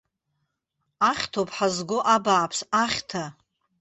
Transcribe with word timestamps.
Ахьҭоуп 1.09 1.49
ҳазго, 1.55 1.97
абааԥс, 2.15 2.59
ахьҭа! 2.83 3.23